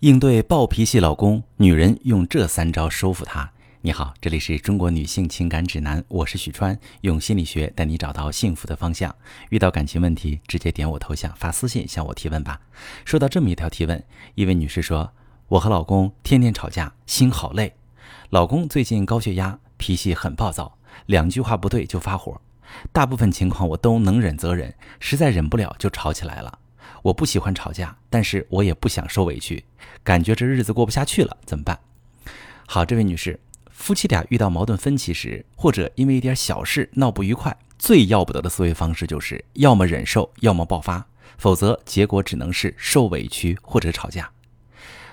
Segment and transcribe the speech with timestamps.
[0.00, 3.50] 应对暴脾气老公，女人用这三招收服他。
[3.82, 9.14] 你好，这里是中国女性情感指南，我是许川，用心理学带你找到幸福的方向。
[9.50, 12.58] 遇到感情问题，直接点我头像发私信向我提问吧。
[13.04, 14.02] 收到这么一条提问，
[14.36, 15.12] 一位女士说
[15.48, 17.74] ：“我和老公天天吵架，心好累。
[18.30, 22.40] 老公最近高血压，脾气很暴躁，两句话不对就发火。
[22.90, 26.58] 大部分情况我都能忍则忍，实在忍不了就吵起来了。”
[27.02, 29.64] 我不喜欢吵架，但是我也不想受委屈，
[30.02, 31.78] 感觉这日子过不下去了，怎么办？
[32.66, 33.38] 好，这位女士，
[33.70, 41.06] 夫妻俩遇到矛盾分歧时，或者因为一点小事闹不愉快，最要不得的思维方式就是要么忍受，要么爆发，
[41.38, 44.30] 否则结果只能是受委屈或者吵架。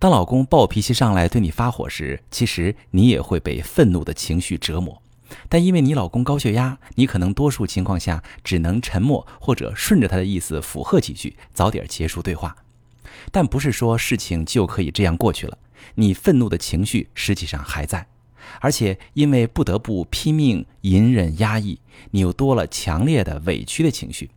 [0.00, 5.02] 当老公暴脾气上来对你发火时，其实你也会被愤怒的情绪折磨。
[5.48, 12.56] 但因为你老公高血压，你可能多数情况下只能沉默或者顺着他的意思附和几句，早点结束对话。
[13.30, 15.58] 但不是说事情就可以这样过去了，
[15.96, 18.06] 你愤怒的情绪实际上还在，
[18.60, 21.80] 而且因为不得不拼命隐忍压抑，
[22.12, 24.30] 你又多了强烈的委屈的情绪。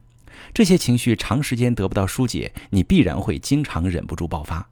[0.53, 4.67] 这些情绪长时间得不到疏解，你必然会经常忍不住爆发。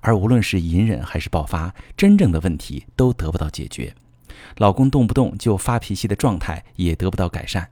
[0.00, 3.94] 而无论是隐忍还是爆发，真正的问题都得不到解决。
[4.58, 7.70] 老公动不动就发脾气的状态也得不到改善。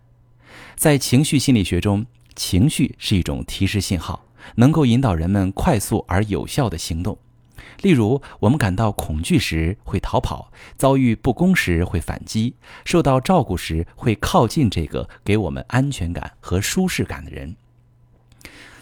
[0.77, 4.25] 在情绪心理学中，情绪是一种提示信号，
[4.57, 7.19] 能够引导人们快速而有效的行动。
[7.83, 12.55] 例如，我们感到恐惧时会逃跑，遭遇不公时会反击，
[12.85, 17.57] 受到照顾时会靠近这个给我们安全感和舒适感的人。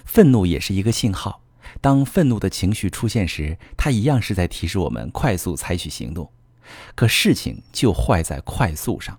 [0.05, 1.42] 愤怒也是一个信号，
[1.81, 6.31] 当愤怒的情绪出现时，它一样是在提示我们快速采取行动。
[6.94, 9.18] 可事情就坏在快速上，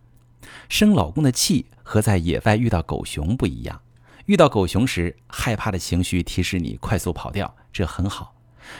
[0.69, 3.81] 生老公的气和在野外遇到狗熊不一样。
[4.27, 8.35] 遇到狗熊时，害怕的情绪提示你快速跑掉，这很好。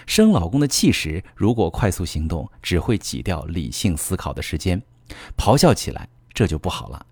[0.06, 4.82] 生老公的气时，如果快速行动，只会挤掉理性思考的时间，
[5.36, 7.06] 咆哮起来，这就不好了。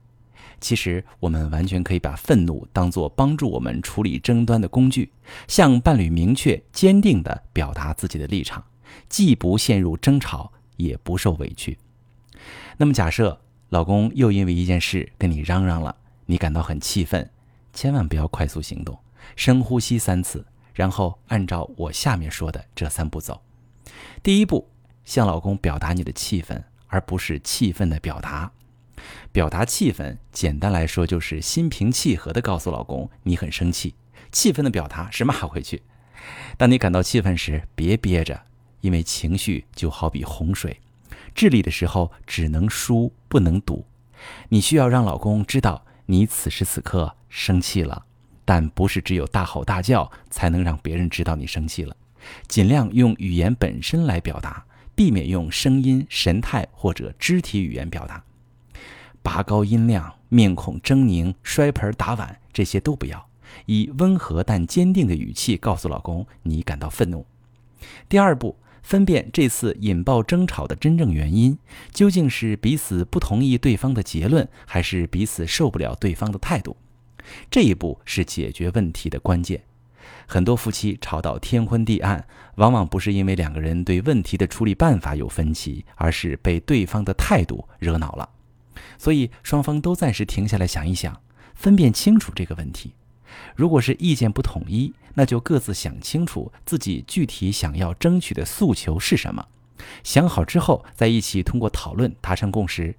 [0.62, 5.12] 其实，我们完全可以把愤怒当作帮助我们处理争端的工具，
[5.48, 8.64] 向伴侣明确、坚定地表达自己的立场，
[9.10, 10.52] 既不陷入争吵。
[10.80, 11.78] 也不受委屈。
[12.78, 15.94] 那么，假设老公又因为一件事跟你嚷嚷了，
[16.26, 17.30] 你感到很气愤，
[17.74, 18.98] 千万不要快速行动，
[19.36, 23.42] 深呼吸三次，然后按照我下面说的这三步走。
[24.24, 24.70] 第一步，
[25.04, 28.50] 向老公表达你的气愤，而不是气愤的表达。
[29.32, 33.96] 表达气愤，简单来说就是心平气和地告诉老公你很生气。
[34.32, 35.84] 气愤的表达是骂回去。
[36.58, 38.42] 当你感到气愤时，别憋着。
[38.82, 40.80] 因为情绪就好比洪水，
[41.36, 43.86] 治理的时候只能疏不能堵。
[44.50, 48.06] 你需要让老公知道你此时此刻生气了，
[48.44, 51.96] 但不是只有大吼大叫才能让别人知道你生气了。
[52.48, 54.66] 尽量用语言本身来表达，
[54.96, 58.24] 避免用声音、神态或者肢体语言表达。
[59.22, 63.30] 拔高音量、面孔狰狞、摔盆打碗，这些都不要。
[63.66, 67.26] 以温和但坚定的语气告诉老公你感到愤怒。
[68.08, 68.58] 第二步。
[68.82, 71.58] 分辨这次引爆争吵的真正原因，
[71.92, 76.76] 究竟是彼此不同意对方的结论，还是彼此受不了对方的态度？
[77.52, 79.64] 这一步是解决问题的关键。
[80.26, 82.26] 很多夫妻吵到天昏地暗，
[82.56, 88.30] 往往不是因为两个人对问题的处理办法有分歧，而是被对方的态度惹恼了。
[88.98, 91.22] 所以，双方都暂时停下来想一想，
[91.54, 92.94] 分辨清楚这个问题。
[93.56, 99.48] 如果是意见不统一，那就各自想清楚自己具体想要争取的诉求是什么，
[100.04, 102.96] 想好之后再一起通过讨论达成共识。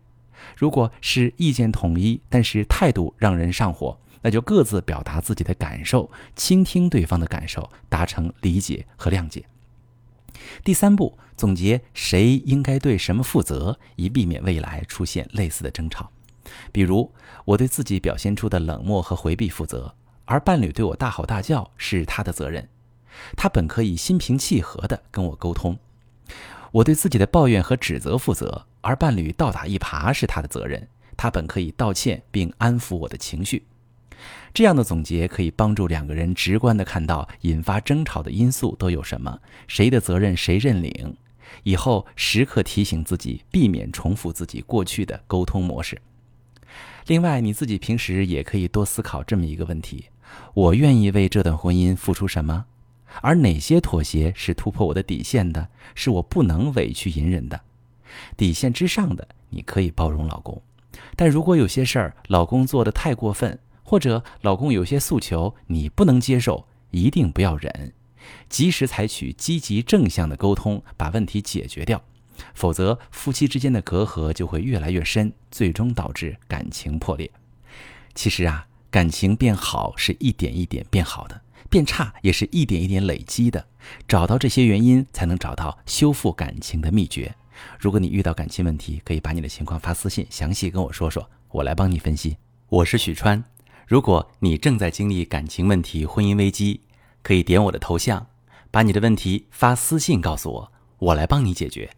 [0.57, 9.45] 如果是意见统一，但是态度让人上火，那就各自表达自己的感受，倾听对方的感受，达成理解和谅解。
[10.65, 16.11] 第三步，总结谁应该对什么负责，以避免未来出现类似的争吵。
[16.73, 17.13] 比如，
[17.45, 19.95] 我对自己表现出的冷漠和回避负责。
[20.31, 22.69] 而伴侣对我大吼大叫是他的责任，
[23.37, 25.77] 他本可以心平气和地跟我沟通。
[26.71, 30.87] 我对自己的抱怨和指责负责，而伴侣倒打一耙是他的责任，
[31.17, 33.65] 他本可以道歉并安抚我的情绪。
[34.55, 41.17] 这样的总结可以帮助两个人直观地看到引发争吵的因素都有什么，谁的责任谁认领。
[41.65, 46.01] 以后时刻提醒自己，避免重复自己过去的沟通模式。
[47.07, 50.05] 另外，你自己平时也可以多思考这么一个问题。
[50.55, 52.67] 我愿意为这段婚姻付出什么？
[53.23, 55.69] 而哪些妥协是突破我的底线的？
[55.95, 57.61] 是我不能委屈隐忍的？
[58.37, 60.61] 底线之上的，你可以包容老公；
[61.17, 67.93] 但如果有些事儿老公做的太过分，或者老公有些诉求你不能接受，一定不要忍，
[68.49, 72.01] 及时采取积极正向的沟通，把问题解决掉，
[72.55, 77.29] 否则夫妻之间的隔阂就会越来越深，最终导致感情破裂。
[78.15, 83.65] 其实啊，感情变好是一点一点变好的，变差也是一点一点累积的。
[84.09, 87.35] 找到这些原因，才能找到修复感情的秘诀。
[87.79, 92.37] 如果你遇到感情问题，可以把你的情况发私信，详细跟我说说，我来帮你分析。
[92.69, 93.45] 我是许川。
[93.87, 96.81] 如果你正在经历感情问题、婚姻危机，
[97.23, 98.27] 可以点我的头像，
[98.71, 101.91] 把你的问题发私信告诉我，我来帮你解决。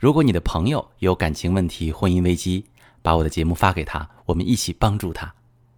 [0.00, 2.66] 如果你的朋友有感情问题、婚姻危机，
[3.02, 5.34] 把我的节目发给他，我们一起帮助他。